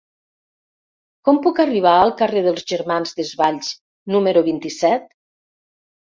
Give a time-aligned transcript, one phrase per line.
[1.29, 3.71] Com puc arribar al carrer dels Germans Desvalls
[4.17, 5.07] número vint-i-set?